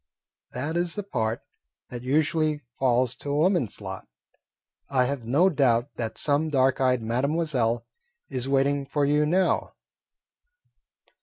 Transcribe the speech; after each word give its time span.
"That 0.53 0.75
is 0.77 0.95
the 0.95 1.03
part 1.03 1.43
that 1.91 2.01
usually 2.01 2.61
falls 2.79 3.15
to 3.17 3.29
a 3.29 3.35
woman's 3.35 3.79
lot. 3.79 4.07
I 4.89 5.05
have 5.05 5.25
no 5.25 5.47
doubt 5.47 5.93
that 5.97 6.17
some 6.17 6.49
dark 6.49 6.81
eyed 6.81 7.03
mademoiselle 7.03 7.85
is 8.27 8.49
waiting 8.49 8.87
for 8.87 9.05
you 9.05 9.27
now." 9.27 9.75